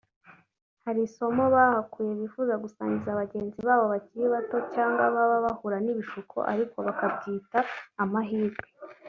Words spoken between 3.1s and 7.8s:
bagenzi babo bakiri bato cyangwa baba bahura n’ibishuko ariko bakabyita